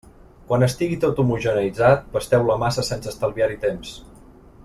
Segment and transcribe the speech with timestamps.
[0.51, 3.93] Quan estigui tot homogeneïtzat, pasteu la massa sense estalviar-hi temps.